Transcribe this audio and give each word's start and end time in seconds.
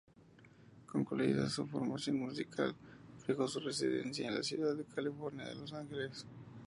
Concluida 0.91 1.47
su 1.47 1.67
formación 1.67 2.17
musical, 2.17 2.73
fijó 3.23 3.47
su 3.47 3.59
residencia 3.59 4.27
en 4.27 4.33
la 4.33 4.41
ciudad 4.41 4.75
californiana 4.95 5.49
de 5.49 5.55
Los 5.57 5.73
Ángeles. 5.73 6.25